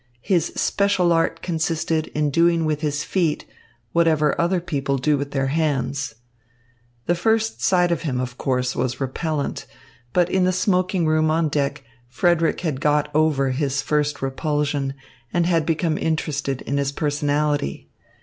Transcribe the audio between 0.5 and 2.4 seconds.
special art consisted in